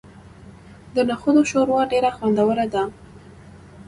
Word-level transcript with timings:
د 0.95 0.97
نخودو 1.09 1.41
شوروا 1.51 1.81
ډیره 1.91 2.11
خوندوره 2.17 2.65
ده. 2.73 2.83